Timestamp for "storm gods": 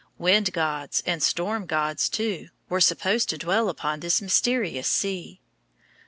1.21-2.09